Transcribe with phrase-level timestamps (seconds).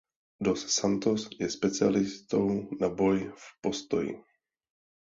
[0.45, 2.47] Dos Santos je specialistou
[2.81, 4.13] na boj v postoji.